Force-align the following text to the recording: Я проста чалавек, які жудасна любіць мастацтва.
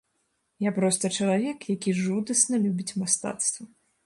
Я 0.67 0.71
проста 0.77 1.11
чалавек, 1.17 1.59
які 1.75 1.95
жудасна 2.01 2.55
любіць 2.65 2.95
мастацтва. 3.05 3.63